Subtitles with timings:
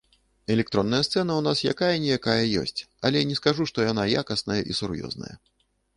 [0.53, 2.79] Электронная сцэна ў нас, якая-ніякая, ёсць,
[3.11, 5.35] але не скажу, што яна якасная і сур'ёзная.